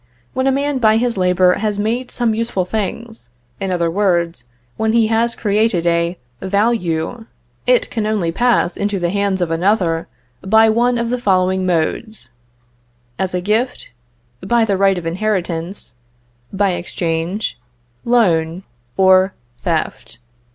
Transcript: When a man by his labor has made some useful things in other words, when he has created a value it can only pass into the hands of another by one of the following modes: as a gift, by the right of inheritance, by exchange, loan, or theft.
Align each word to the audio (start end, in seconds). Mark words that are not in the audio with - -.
When 0.33 0.47
a 0.47 0.51
man 0.51 0.79
by 0.79 0.97
his 0.97 1.15
labor 1.15 1.53
has 1.59 1.77
made 1.77 2.09
some 2.09 2.33
useful 2.33 2.65
things 2.65 3.29
in 3.59 3.69
other 3.71 3.91
words, 3.91 4.45
when 4.75 4.93
he 4.93 5.05
has 5.13 5.35
created 5.35 5.85
a 5.85 6.17
value 6.41 7.27
it 7.67 7.91
can 7.91 8.07
only 8.07 8.31
pass 8.31 8.75
into 8.75 8.97
the 8.97 9.11
hands 9.11 9.41
of 9.41 9.51
another 9.51 10.07
by 10.41 10.69
one 10.71 10.97
of 10.97 11.11
the 11.11 11.21
following 11.21 11.67
modes: 11.67 12.31
as 13.19 13.35
a 13.35 13.41
gift, 13.41 13.91
by 14.43 14.65
the 14.65 14.75
right 14.75 14.97
of 14.97 15.05
inheritance, 15.05 15.93
by 16.51 16.71
exchange, 16.71 17.59
loan, 18.03 18.63
or 18.97 19.35
theft. 19.63 20.17